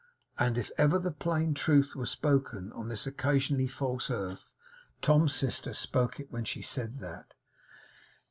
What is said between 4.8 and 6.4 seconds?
Tom's sister spoke it